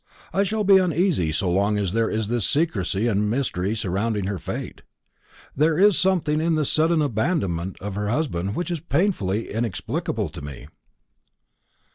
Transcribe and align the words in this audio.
I 0.33 0.41
shall 0.41 0.63
be 0.63 0.77
uneasy 0.79 1.31
so 1.31 1.51
long 1.51 1.77
as 1.77 1.93
there 1.93 2.09
is 2.09 2.27
this 2.27 2.49
secrecy 2.49 3.07
and 3.07 3.29
mystery 3.29 3.75
surrounding 3.75 4.25
her 4.25 4.39
fate. 4.39 4.81
There 5.55 5.77
is 5.77 5.95
something 5.95 6.41
in 6.41 6.55
this 6.55 6.71
sudden 6.71 7.03
abandonment 7.03 7.77
of 7.79 7.93
her 7.93 8.09
husband 8.09 8.55
which 8.55 8.71
is 8.71 8.79
painfully 8.79 9.49
inexplicable 9.51 10.29
to 10.29 10.41
me." 10.41 10.65